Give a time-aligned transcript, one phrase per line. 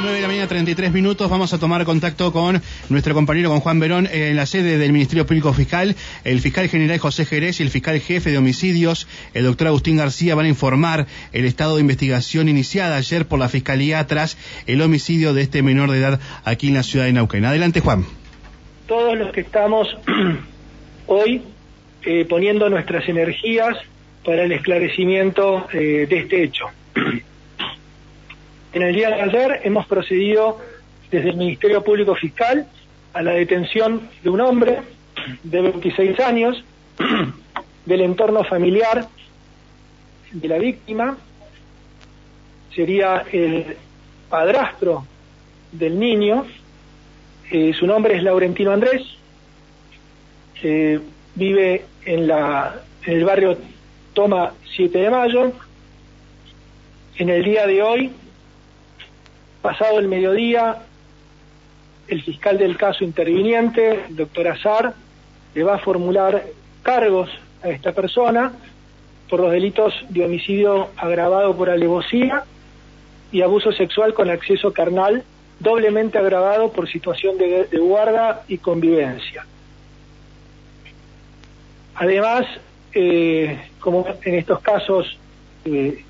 [0.00, 1.28] 9 de la mañana, 33 minutos.
[1.28, 5.26] Vamos a tomar contacto con nuestro compañero, con Juan Verón, en la sede del Ministerio
[5.26, 5.96] Público Fiscal.
[6.22, 10.36] El fiscal general José Jerez y el fiscal jefe de homicidios, el doctor Agustín García,
[10.36, 14.38] van a informar el estado de investigación iniciada ayer por la Fiscalía tras
[14.68, 17.44] el homicidio de este menor de edad aquí en la ciudad de Neuquén.
[17.44, 18.04] Adelante, Juan.
[18.86, 19.88] Todos los que estamos
[21.06, 21.42] hoy
[22.04, 23.76] eh, poniendo nuestras energías
[24.24, 26.66] para el esclarecimiento eh, de este hecho.
[28.72, 30.58] En el día de ayer hemos procedido
[31.10, 32.66] desde el Ministerio Público Fiscal
[33.14, 34.80] a la detención de un hombre
[35.42, 36.62] de 26 años
[37.86, 39.08] del entorno familiar
[40.32, 41.16] de la víctima.
[42.74, 43.74] Sería el
[44.28, 45.06] padrastro
[45.72, 46.44] del niño.
[47.50, 49.02] Eh, su nombre es Laurentino Andrés.
[51.34, 53.56] vive en, la, en el barrio
[54.12, 55.52] Toma 7 de Mayo.
[57.16, 58.12] En el día de hoy
[59.62, 60.78] Pasado el mediodía,
[62.06, 64.94] el fiscal del caso interviniente, el doctor Azar,
[65.54, 66.44] le va a formular
[66.82, 67.28] cargos
[67.62, 68.52] a esta persona
[69.28, 72.44] por los delitos de homicidio agravado por alevosía
[73.30, 75.22] y abuso sexual con acceso carnal,
[75.60, 79.44] doblemente agravado por situación de, guarda y convivencia.
[81.94, 82.46] Además,
[82.94, 85.18] eh, como en estos casos
[85.64, 86.04] eh,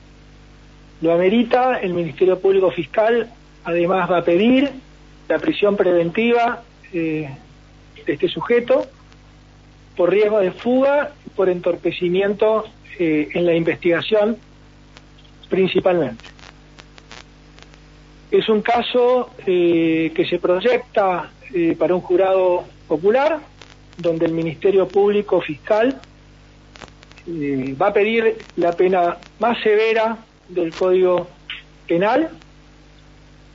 [1.00, 3.28] lo amerita, el Ministerio Público Fiscal
[3.64, 4.70] Además va a pedir
[5.28, 7.28] la prisión preventiva eh,
[8.06, 8.86] de este sujeto
[9.96, 12.64] por riesgo de fuga, por entorpecimiento
[12.98, 14.38] eh, en la investigación
[15.48, 16.24] principalmente.
[18.30, 21.30] Es un caso eh, que se proyecta
[21.78, 23.40] para un jurado popular,
[23.96, 25.98] donde el Ministerio Público Fiscal
[27.26, 30.18] va a pedir la pena más severa
[30.50, 31.26] del Código
[31.86, 32.30] Penal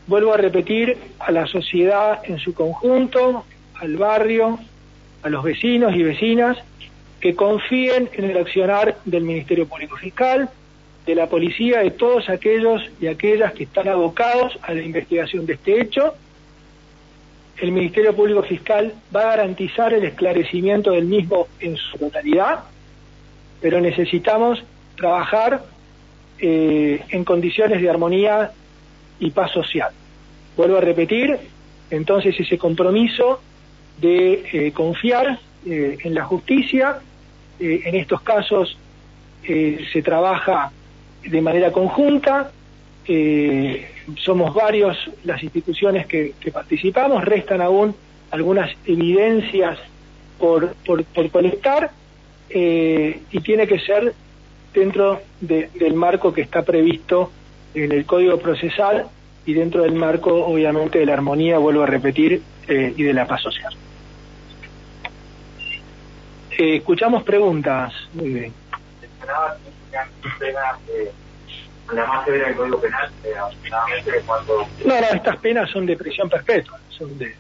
[0.08, 4.60] vuelvo a repetir, a la sociedad en su conjunto, al barrio,
[5.22, 6.58] a los vecinos y vecinas,
[7.20, 10.50] que confíen en el accionar del Ministerio Público Fiscal,
[11.06, 15.54] de la policía, de todos aquellos y aquellas que están abocados a la investigación de
[15.54, 16.16] este hecho.
[17.58, 22.64] El Ministerio Público Fiscal va a garantizar el esclarecimiento del mismo en su totalidad,
[23.62, 24.64] pero necesitamos
[24.96, 25.64] trabajar
[26.40, 28.52] eh, en condiciones de armonía
[29.24, 29.92] y paz social.
[30.58, 31.38] Vuelvo a repetir,
[31.90, 33.42] entonces ese compromiso
[34.00, 37.00] de eh, confiar eh, en la justicia,
[37.60, 38.78] eh, en estos casos
[39.46, 40.72] se trabaja
[41.22, 42.50] de manera conjunta,
[44.16, 47.94] somos varios las instituciones que, participamos, restan aún
[48.32, 49.80] algunas evidencias
[50.40, 51.92] por, por, por colectar
[52.50, 54.14] y tiene que ser
[54.74, 57.30] dentro del marco que está previsto
[57.74, 59.08] en el Código Procesal
[59.46, 63.28] y dentro del marco, obviamente, de la armonía, vuelvo a repetir, eh, y de la
[63.28, 63.74] paz social.
[66.52, 67.94] Eh, escuchamos preguntas.
[68.14, 68.54] Muy bien.
[71.94, 73.12] la más severa Código Penal.
[74.86, 76.80] No, no, estas penas son de prisión perpetua.
[76.90, 77.36] Son de,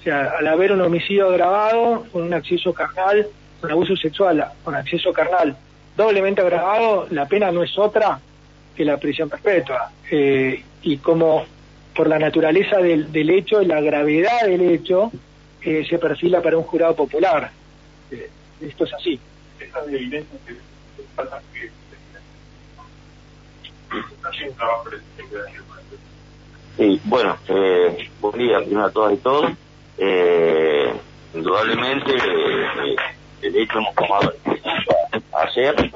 [0.00, 3.28] o sea, al haber un homicidio agravado, con un acceso carnal,
[3.60, 5.56] con abuso sexual, con acceso carnal
[5.96, 8.18] doblemente agravado, la pena no es otra
[8.76, 9.90] que la prisión perpetua.
[10.10, 11.44] Eh, y como
[11.94, 15.10] por la naturaleza del, del hecho, la gravedad del hecho,
[15.62, 17.50] eh, se perfila para un jurado popular.
[18.10, 18.30] Eh,
[18.60, 19.20] esto es así.
[26.76, 29.52] Sí, bueno, eh, buen día primero a todas y todos.
[29.98, 30.92] Eh,
[31.34, 32.96] indudablemente, eh,
[33.42, 34.32] el hecho hemos tomado
[35.32, 35.90] ayer,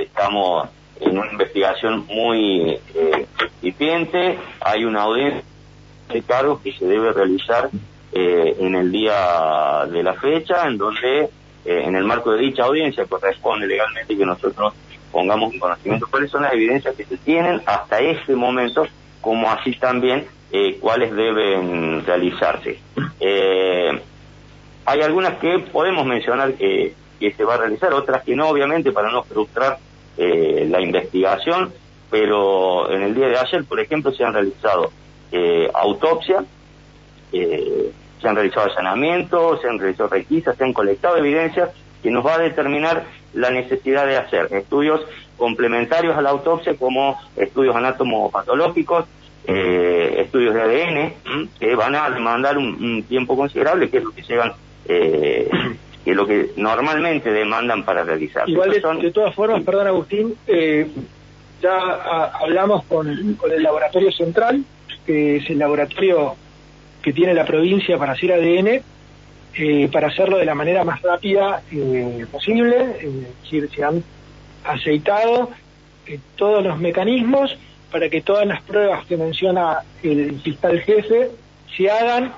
[0.00, 0.68] estamos
[1.00, 3.26] en una investigación muy eh,
[3.62, 5.42] incipiente, hay una audiencia
[6.12, 7.70] de cargos que se debe realizar
[8.12, 11.28] eh, en el día de la fecha, en donde eh,
[11.64, 14.72] en el marco de dicha audiencia corresponde legalmente que nosotros
[15.12, 18.86] pongamos en conocimiento cuáles son las evidencias que se tienen hasta este momento,
[19.20, 22.78] como así también eh, cuáles deben realizarse.
[24.86, 29.10] hay algunas que podemos mencionar que se va a realizar, otras que no, obviamente, para
[29.10, 29.78] no frustrar
[30.18, 31.72] eh, la investigación,
[32.10, 34.90] pero en el día de ayer, por ejemplo, se han realizado
[35.30, 36.44] eh, autopsias,
[37.32, 41.70] eh, se han realizado allanamientos, se han realizado requisas, se han colectado evidencias
[42.02, 45.00] que nos va a determinar la necesidad de hacer estudios
[45.36, 49.06] complementarios a la autopsia como estudios anatomopatológicos,
[49.46, 54.22] eh, estudios de ADN, que van a demandar un, tiempo considerable, que es lo que
[54.22, 54.52] llevan
[54.86, 55.48] eh,
[56.04, 58.48] que lo que normalmente demandan para realizar.
[58.48, 60.86] Igual de, todas formas, perdón Agustín, eh,
[61.60, 64.64] ya hablamos con, el laboratorio central
[65.04, 66.36] que es el laboratorio
[67.02, 68.82] que tiene la provincia para hacer ADN,
[69.54, 74.04] eh, para hacerlo de la manera más rápida eh, posible, es decir, se han
[74.64, 75.50] aceitado
[76.36, 77.56] todos los mecanismos
[77.90, 81.30] para que todas las pruebas que menciona el fiscal jefe
[81.74, 82.32] se hagan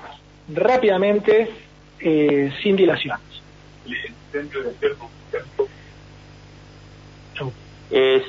[0.53, 1.49] rápidamente
[1.99, 2.75] sin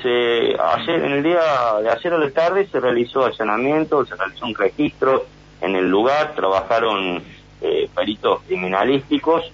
[0.04, 1.40] eh, ayer, en el día
[1.82, 5.26] de ayer a la tarde se realizó allanamiento, se realizó un registro
[5.60, 7.22] en el lugar, trabajaron
[7.60, 9.52] eh, peritos criminalísticos,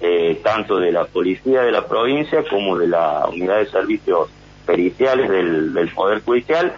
[0.00, 4.30] eh, tanto de la policía de la provincia como de la unidad de servicios
[4.64, 6.74] periciales del, del Poder Judicial.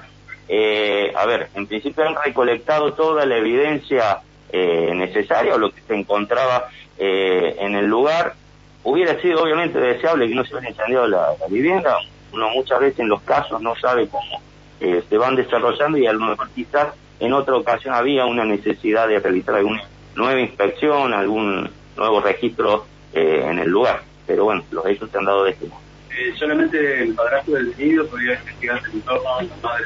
[0.48, 5.80] Eh, a ver, en principio han recolectado toda la evidencia eh, necesaria o lo que
[5.82, 6.68] se encontraba
[6.98, 8.34] en el lugar.
[8.84, 11.96] Hubiera sido obviamente deseable que no se hubiera incendiado la, vivienda.
[12.32, 14.40] Uno muchas veces en los casos no sabe cómo
[14.80, 16.88] eh, se van desarrollando y a lo mejor quizás
[17.20, 19.84] en otra ocasión había una necesidad de realizar alguna
[20.16, 24.02] nueva inspección, algún nuevo registro eh, en el lugar.
[24.26, 25.80] Pero bueno, los hechos se han dado de este modo.
[26.10, 29.84] Eh, solamente el padrastro del detenido podría investigar el entorno de la madre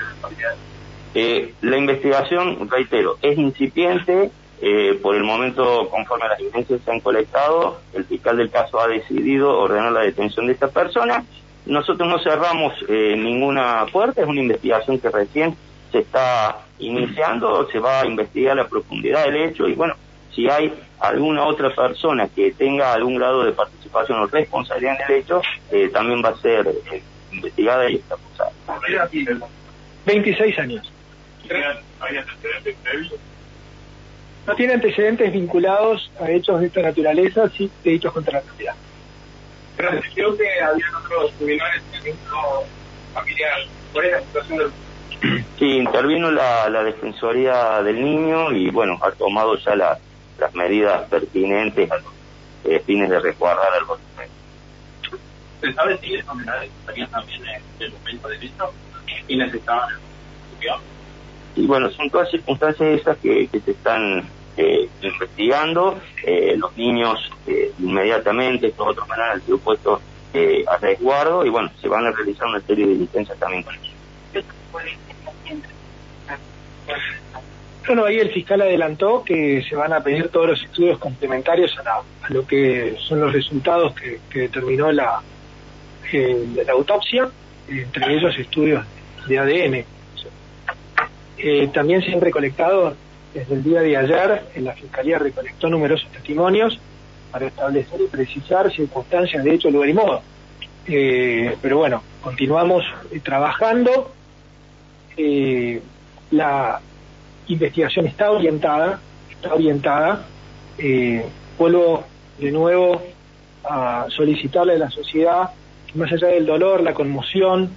[1.14, 4.30] Eh, la investigación, reitero, es incipiente,
[4.60, 8.50] eh, por el momento, conforme a las evidencias que se han colectado, el fiscal del
[8.50, 11.24] caso ha decidido ordenar la detención de esta persona.
[11.66, 15.56] Nosotros no cerramos eh, ninguna puerta, es una investigación que recién
[15.92, 19.94] se está iniciando, se va a investigar la profundidad del hecho y bueno,
[20.34, 25.20] si hay alguna otra persona que tenga algún grado de participación o responsabilidad en el
[25.22, 27.02] hecho, eh, también va a ser eh,
[27.32, 28.50] investigada y acusada.
[30.04, 30.92] 26 años.
[34.46, 38.74] No tiene antecedentes vinculados a hechos de esta naturaleza, sí delitos contra la propiedad.
[39.76, 42.18] Pero creo que había otros criminales en el
[43.12, 43.52] familiar.
[43.92, 49.10] ¿Cuál es la situación del Sí, intervino la, la Defensoría del Niño y bueno, ha
[49.12, 49.98] tomado ya la-
[50.38, 52.12] las medidas pertinentes a los
[52.64, 54.04] eh, fines de resguardar al bosque.
[55.60, 58.70] ¿Se sabe si esos menores estarían también en el momento de visto
[59.26, 60.74] y necesitaban el estudio?
[61.56, 65.98] Y bueno, son todas circunstancias esas que, que se están eh, investigando.
[66.24, 70.00] Eh, los niños eh, inmediatamente, estos otros menores han sido
[70.68, 73.94] a resguardo y bueno, se van a realizar una serie de diligencias también con ellos.
[77.86, 81.82] Bueno, ahí el fiscal adelantó que se van a pedir todos los estudios complementarios a,
[81.84, 85.20] la- a lo que son los resultados que, determinó la,
[86.12, 87.28] la autopsia,
[87.68, 88.84] entre ellos estudios
[89.28, 89.84] de ADN.
[91.38, 92.96] Eh, también se han recolectado,
[93.36, 96.80] desde el día de ayer, en la Fiscalía recolectó numerosos testimonios
[97.30, 100.22] para establecer y precisar circunstancias de hecho, lugar y modo.
[100.86, 104.10] Eh, pero bueno, continuamos eh, trabajando.
[105.18, 105.82] Eh,
[106.30, 106.80] la
[107.48, 109.00] investigación está orientada,
[109.30, 110.24] está orientada.
[110.78, 111.22] Eh,
[111.58, 112.04] vuelvo
[112.38, 113.02] de nuevo
[113.64, 115.50] a solicitarle a la sociedad
[115.94, 117.70] más allá del dolor, la conmoción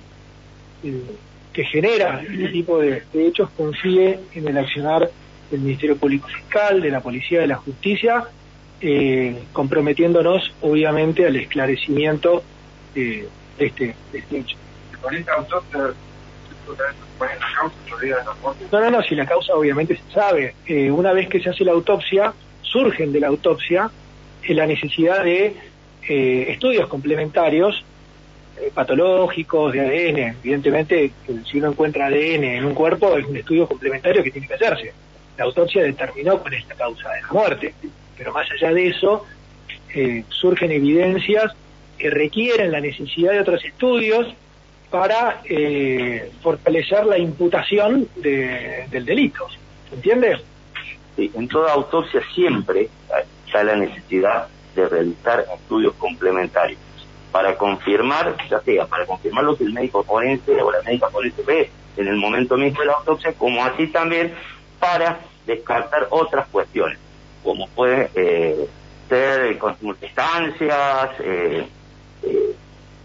[0.83, 1.01] eh,
[1.51, 5.09] que genera este tipo de hechos, confíe en el accionar
[5.51, 8.25] del Ministerio Público Fiscal, de la Policía de la Justicia,
[8.81, 12.43] eh, comprometiéndonos obviamente al esclarecimiento
[12.95, 14.57] eh, de, este, de este hecho.
[15.01, 15.93] Con esta autopsia,
[17.17, 17.75] ¿cuál es la causa?
[17.89, 18.79] ¿Todavía no?
[18.79, 20.55] No, no, si la causa obviamente se sabe.
[20.65, 23.89] Eh, una vez que se hace la autopsia, surgen de la autopsia
[24.43, 25.55] eh, la necesidad de
[26.07, 27.83] eh, estudios complementarios
[28.73, 30.35] patológicos de ADN.
[30.43, 31.11] Evidentemente,
[31.49, 34.93] si uno encuentra ADN en un cuerpo, es un estudio complementario que tiene que hacerse.
[35.39, 37.73] La autopsia determinó con esta causa de la muerte,
[38.17, 39.25] pero más allá de eso,
[39.95, 41.53] eh, surgen evidencias
[41.97, 44.27] que requieren la necesidad de otros estudios
[44.89, 49.47] para eh, fortalecer la imputación de- del delito.
[49.87, 50.41] ¿Se entiende?
[51.15, 52.89] Sí, en toda autopsia siempre
[53.45, 56.79] está la necesidad de realizar estudios complementarios
[57.31, 61.41] para confirmar, ya sea para confirmar lo que el médico forense o la médica forense
[61.43, 64.33] ve en el momento mismo de la autopsia, como así también
[64.79, 66.97] para descartar otras cuestiones,
[67.43, 68.67] como puede eh,
[69.07, 71.67] ser circunstancias, eh,
[72.23, 72.55] eh,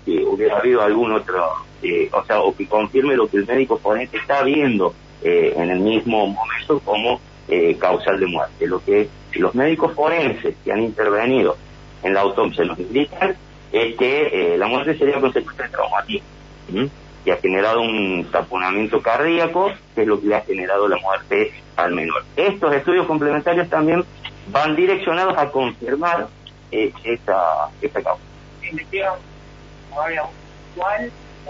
[0.05, 1.53] que hubiera habido algún otro,
[1.83, 5.71] eh, o sea, o que confirme lo que el médico forense está viendo eh, en
[5.71, 8.67] el mismo momento como eh, causal de muerte.
[8.67, 11.57] Lo que los médicos forenses que han intervenido
[12.03, 13.35] en la autopsia nos indican
[13.73, 16.29] es que la muerte sería consecuencia de traumatismo,
[16.73, 16.89] ¿m?
[17.25, 21.53] Que ha generado un taponamiento cardíaco, que es lo que le ha generado la muerte
[21.77, 22.23] al menor.
[22.37, 24.05] Estos estudios complementarios también
[24.49, 26.29] van direccionados a confirmar
[26.71, 28.23] eh, esta, esta causa.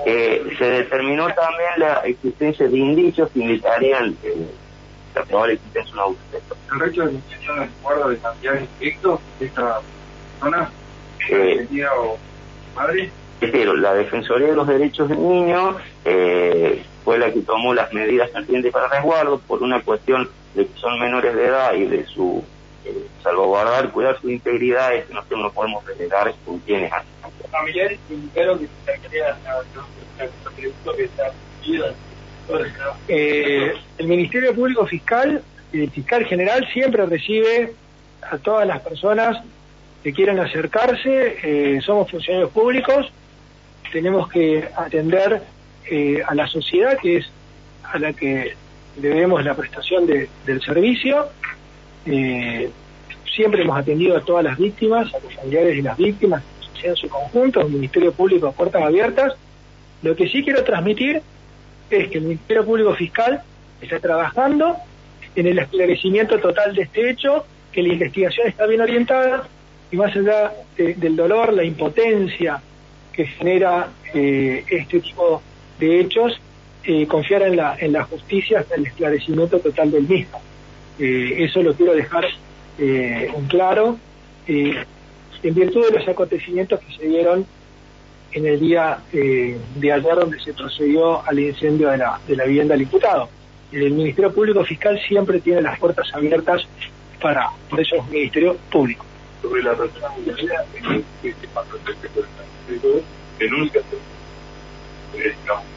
[0.07, 4.47] Eh, se determinó también la existencia de indicios que indicarían eh,
[5.15, 6.59] la probable existencia de un sexual.
[6.73, 9.81] ¿El resto de la de acuerdo de cantidad de efectos de esta
[10.41, 10.71] persona?
[11.31, 12.19] Eh, o
[12.75, 13.11] madre?
[13.41, 18.31] Pero la Defensoría de los Derechos del Niño eh, fue la que tomó las medidas
[18.31, 22.43] pertinentes para resguardo por una cuestión de que son menores de edad y de su
[22.85, 27.09] eh, salvaguardar, cuidar su integridad, es que nosotros no podemos delegar con quienes hacen.
[27.51, 29.37] Familiares indicaron que se quería
[30.97, 31.33] que está
[33.09, 37.73] eh, el Ministerio Público Fiscal, el fiscal general, siempre recibe
[38.23, 39.43] a todas las personas
[40.03, 41.39] que quieran acercarse.
[41.43, 43.11] Eh, somos funcionarios públicos,
[43.95, 45.41] tenemos que atender
[45.89, 47.27] eh, a la sociedad, que es
[47.85, 48.55] a la que
[48.97, 51.29] debemos la prestación de, del servicio.
[52.05, 52.71] Eh,
[53.37, 56.43] siempre hemos atendido a todas las víctimas, a los familiares de las víctimas,
[56.83, 59.35] en su conjunto, el Ministerio Público a puertas abiertas.
[60.03, 61.23] Lo que sí quiero transmitir
[61.89, 63.43] es que el Ministerio Público Fiscal
[63.81, 64.77] está trabajando
[65.37, 69.47] en el esclarecimiento total de este hecho, que la investigación está bien orientada
[69.93, 72.61] y más allá del dolor, la impotencia
[73.15, 75.43] que genera eh, este tipo
[75.79, 76.41] de hechos,
[76.85, 80.41] eh, confiar en la, en la justicia hasta el esclarecimiento total del mismo.
[80.99, 82.27] Eh, eso lo quiero dejar
[82.77, 83.99] en claro,
[84.49, 87.47] en virtud de los acontecimientos que se dieron
[88.35, 92.45] en el día eh, de ayer donde se procedió al incendio de la, de la
[92.45, 93.29] vivienda del imputado.
[93.71, 96.63] El Ministerio Público Fiscal siempre tiene las puertas abiertas
[97.21, 99.07] para, por eso es Ministerio Público.
[99.45, 100.23] Sobre la persona que
[103.39, 103.83] denuncia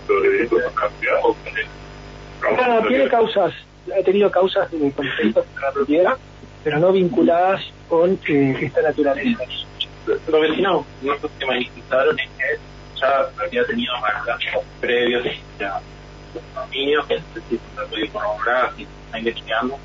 [0.07, 0.47] sobre
[2.67, 3.53] no, tiene causas,
[3.87, 6.13] ha tenido causas de conflicto con la propiedad,
[6.63, 9.43] pero no vinculadas con eh, esta naturaleza
[10.07, 10.85] los vecinos
[11.37, 12.59] que manifestaron es que
[12.99, 15.65] ya había tenido maltratos previos de
[16.55, 17.57] los niños, que se
[17.89, 19.77] puede corroborar, si está investigando.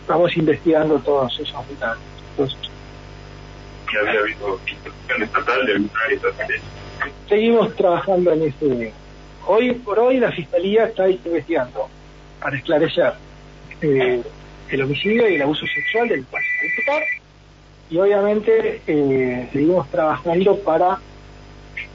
[0.00, 2.02] Estamos investigando todos esos detalles.
[3.92, 6.60] ¿Y había habido institución estatal de
[7.28, 8.92] Seguimos trabajando en este.
[9.46, 11.88] Hoy por hoy la Fiscalía está investigando
[12.40, 13.12] para esclarecer
[13.80, 14.22] eh,
[14.70, 17.16] el homicidio y el abuso sexual del cual se
[17.88, 20.98] y obviamente eh, seguimos trabajando para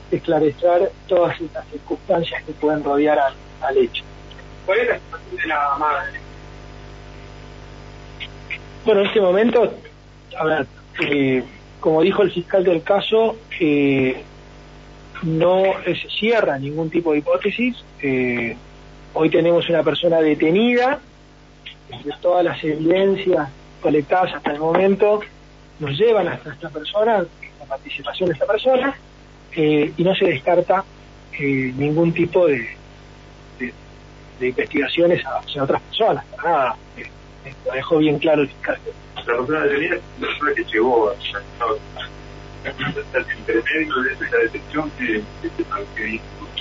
[0.10, 3.20] esclarecer todas estas circunstancias que pueden rodear
[3.62, 4.04] al, hecho.
[4.66, 6.20] ¿Cuál es la situación de la madre?
[8.86, 9.74] Bueno, en este momento,
[10.38, 10.68] a ver,
[11.02, 11.44] eh,
[11.82, 14.24] como dijo el fiscal del caso, eh,
[15.24, 17.84] no se cierra ningún tipo de hipótesis.
[19.14, 21.02] hoy tenemos una persona detenida,
[22.04, 23.50] de todas las evidencias
[23.82, 25.20] colectadas hasta el momento,
[25.80, 27.26] nos llevan hasta esta persona,
[27.60, 28.96] la participación de esta persona,
[29.56, 30.86] eh, y no se descarta
[31.40, 32.78] eh, ningún tipo de,
[33.60, 36.76] de, investigaciones hacia otras personas, para nada.
[36.98, 37.10] Eh,
[37.66, 38.80] lo dejó bien claro el fiscal.
[39.28, 41.14] La persona detenida es la persona que llegó a
[42.64, 45.24] el intermedio de esa detención que,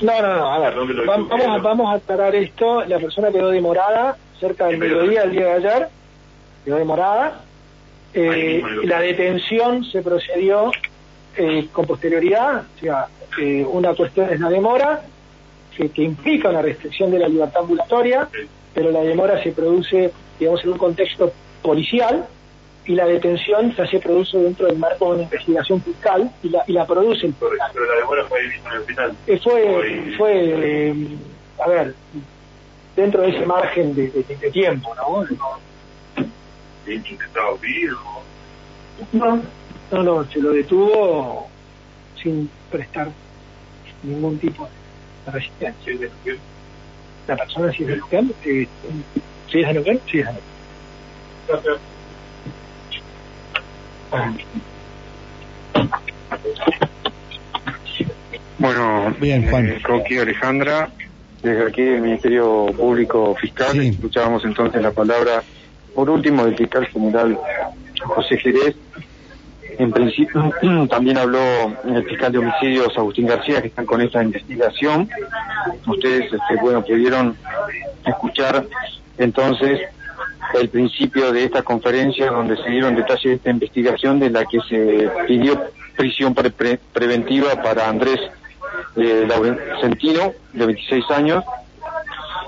[0.03, 0.75] no, no, no, a ver,
[1.07, 2.85] vamos, a, vamos a aclarar esto.
[2.87, 5.89] La persona quedó demorada cerca del mediodía del día de ayer,
[6.65, 7.43] quedó demorada,
[8.13, 10.73] eh, la detención se procedió
[11.37, 13.07] eh, con posterioridad, o sea,
[13.39, 15.03] eh, una cuestión es la demora,
[15.77, 18.29] que, implica una restricción de la libertad ambulatoria,
[18.75, 22.27] pero la demora se produce, digamos, en un contexto policial,
[22.91, 26.65] y la detención ya se produce dentro del marco de una investigación fiscal y la,
[26.67, 29.17] y la produce el Pero la demora fue en el hospital.
[29.45, 31.07] fue, fue
[31.65, 31.95] a ver,
[32.97, 35.25] dentro de ese margen de, de tiempo, ¿no?
[36.89, 37.93] intentado huir
[39.13, 39.41] No,
[39.93, 41.49] no, no, se lo detuvo
[42.21, 43.09] sin prestar
[44.03, 44.69] ningún tipo
[45.27, 45.93] de resistencia.
[47.29, 48.69] La persona si es denunciante, eh,
[49.49, 51.90] si es denunciante, sí es denunciante.
[58.59, 59.69] Bueno, Bien, Juan.
[59.69, 60.91] Eh, Alejandra,
[61.43, 63.89] desde aquí del Ministerio Público Fiscal, Sí.
[63.89, 65.43] escuchábamos entonces la palabra
[65.95, 67.39] por último, el fiscal general
[68.03, 68.77] José Jerez,
[69.79, 70.53] en principio
[70.91, 71.41] también habló
[71.85, 75.09] el fiscal de homicidios Agustín García, que están con esta investigación.
[75.87, 77.37] Ustedes, este, bueno, pudieron
[78.07, 78.67] escuchar
[79.19, 79.81] entonces
[80.55, 84.61] el principio de esta conferencia donde se dieron detalles de esta investigación de la que
[84.69, 85.61] se pidió
[85.97, 88.21] prisión preventiva para Andrés
[88.97, 91.45] eh, Laurentino, de 26 años,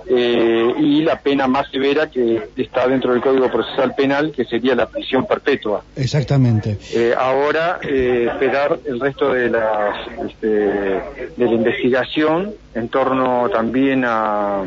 [0.08, 4.75] eh, y la pena más severa que está dentro del Código Procesal Penal, que sería
[4.75, 5.84] la prisión perpetua.
[5.96, 6.78] Exactamente.
[6.92, 9.96] Eh, ahora, eh, esperar el resto de, las,
[10.28, 11.00] este, de
[11.38, 14.62] la investigación en torno también a,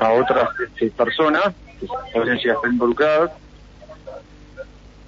[0.00, 1.54] a otras este, personas
[2.14, 3.32] la audiencia está involucrada.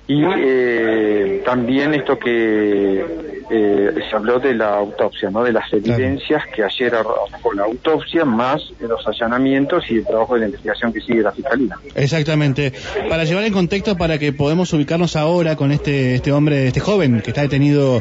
[0.09, 3.05] Y eh, también esto que
[3.51, 5.43] eh, se habló de la autopsia, ¿no?
[5.43, 10.41] De las evidencias que ayer arrojó la autopsia, más los allanamientos y el trabajo de
[10.41, 11.77] la investigación que sigue la Fiscalía.
[11.97, 12.73] Exactamente.
[13.09, 17.21] Para llevar en contexto, para que podamos ubicarnos ahora con este, este hombre, este joven
[17.21, 18.01] que está detenido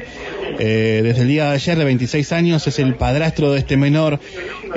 [0.59, 4.19] eh, desde el día de ayer de 26 años, es el padrastro de este menor,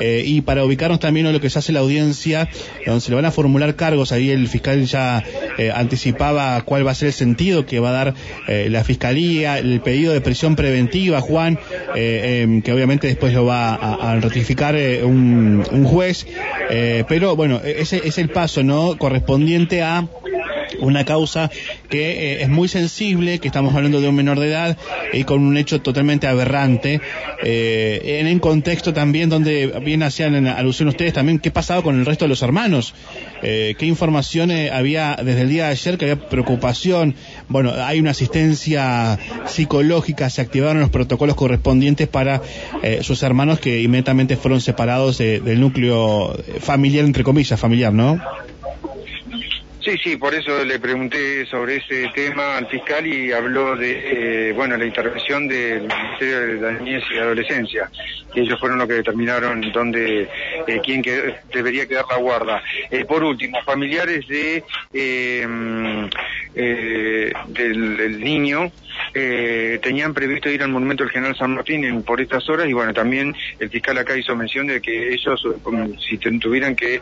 [0.00, 2.48] eh, y para ubicarnos también en lo que se hace la audiencia,
[2.86, 5.24] donde se le van a formular cargos, ahí el fiscal ya
[5.56, 8.14] eh, anticipaba cuál va a ser el sentido que va a dar
[8.46, 11.58] eh, la fiscalía, el pedido de prisión preventiva, Juan,
[11.94, 16.26] em, que obviamente después lo va a, ratificar un, un, juez,
[17.08, 18.96] pero bueno, ese es el paso, ¿no?
[18.98, 20.06] Correspondiente a
[20.80, 21.50] una causa
[21.88, 24.76] que eh, es muy sensible, que estamos hablando de un menor de edad
[25.12, 27.00] y con un hecho totalmente aberrante,
[27.42, 32.06] eh, en un contexto también donde bien hacían alusión ustedes también qué pasaba con el
[32.06, 32.94] resto de los hermanos,
[33.42, 37.14] eh, qué información había desde el día de ayer, que había preocupación,
[37.48, 42.42] bueno, hay una asistencia psicológica, se activaron los protocolos correspondientes para
[43.02, 48.20] sus hermanos que inmediatamente fueron separados del núcleo familiar, entre comillas, familiar, ¿no?
[49.80, 54.52] Sí, sí, por eso le pregunté sobre ese tema al fiscal y habló de, eh,
[54.52, 57.88] bueno, la intervención del Ministerio de la Niñez y Adolescencia,
[58.34, 60.28] que ellos fueron los que determinaron dónde,
[60.66, 61.00] eh, quién
[61.52, 62.62] debería quedar la guarda.
[62.90, 64.64] Eh, por último, familiares de
[66.54, 68.70] del, niño
[69.12, 73.34] tenían previsto ir al Monumento del General San Martín por estas horas y bueno, también
[73.58, 75.40] el fiscal acá hizo mención de que ellos,
[76.08, 77.00] si tuvieran que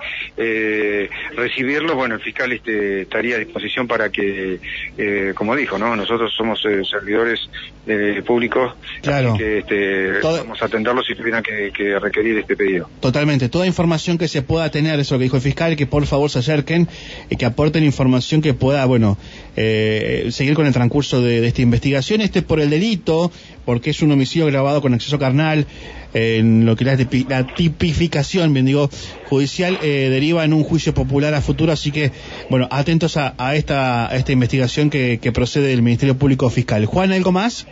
[1.36, 4.60] recibirlo, bueno, el fiscal este estaría a disposición para que,
[4.96, 5.94] eh, como dijo, ¿no?
[5.96, 7.40] Nosotros somos eh, servidores
[7.86, 9.34] eh, públicos, claro.
[9.36, 12.88] que este, vamos a atenderlos si tuvieran que, requerir este pedido.
[13.00, 13.48] Totalmente.
[13.48, 16.40] Toda información que se pueda tener, eso que dijo el fiscal, que por favor se
[16.40, 16.88] acerquen
[17.30, 19.16] y que aporten información que pueda, bueno,
[19.54, 22.20] seguir con el transcurso de, esta investigación.
[22.20, 23.30] Este por el delito,
[23.64, 25.66] porque es un homicidio grabado con acceso carnal,
[26.14, 26.96] en lo que la,
[27.28, 28.88] la tipificación, bien digo,
[29.28, 32.12] judicial, deriva en un juicio popular a futuro, así que,
[32.48, 36.86] bueno, atentos a, esta, esta investigación que, procede del Ministerio Público Fiscal.
[36.86, 37.66] Juan, ¿algo más?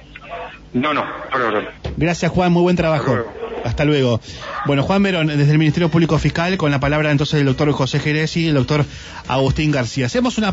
[0.72, 1.04] No, no,
[1.96, 3.16] Gracias, Juan, muy buen trabajo.
[3.64, 4.20] Hasta luego.
[4.66, 7.98] Bueno, Juan Verón, desde el Ministerio Público Fiscal, con la palabra entonces del doctor José
[7.98, 8.84] Jerez y el doctor
[9.26, 10.06] Agustín García.
[10.06, 10.52] Hacemos una